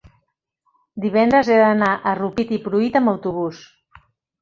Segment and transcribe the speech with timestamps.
[1.03, 3.65] divendres he d'anar a Rupit i Pruit amb autobús.